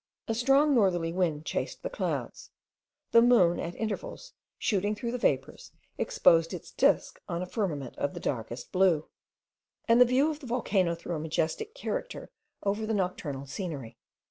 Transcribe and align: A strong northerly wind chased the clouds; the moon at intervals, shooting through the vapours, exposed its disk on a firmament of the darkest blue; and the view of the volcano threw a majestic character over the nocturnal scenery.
A 0.27 0.33
strong 0.33 0.73
northerly 0.73 1.13
wind 1.13 1.45
chased 1.45 1.83
the 1.83 1.89
clouds; 1.91 2.49
the 3.11 3.21
moon 3.21 3.59
at 3.59 3.75
intervals, 3.75 4.33
shooting 4.57 4.95
through 4.95 5.11
the 5.11 5.19
vapours, 5.19 5.71
exposed 5.95 6.55
its 6.55 6.71
disk 6.71 7.21
on 7.29 7.43
a 7.43 7.45
firmament 7.45 7.95
of 7.99 8.15
the 8.15 8.19
darkest 8.19 8.71
blue; 8.71 9.09
and 9.87 10.01
the 10.01 10.05
view 10.05 10.31
of 10.31 10.39
the 10.39 10.47
volcano 10.47 10.95
threw 10.95 11.13
a 11.15 11.19
majestic 11.19 11.75
character 11.75 12.31
over 12.63 12.87
the 12.87 12.95
nocturnal 12.95 13.45
scenery. 13.45 13.99